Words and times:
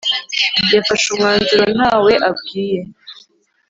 Yafashe 0.73 1.05
umwanzuro 1.13 1.65
ntawe 1.77 2.13
abwiye 2.29 2.79